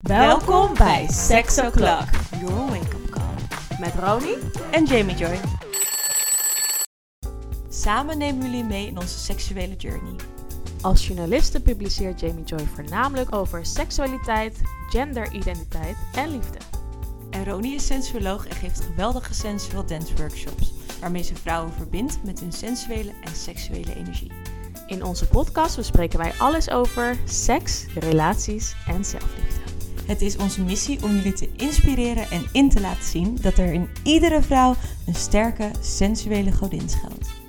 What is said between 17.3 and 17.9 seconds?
En Roni is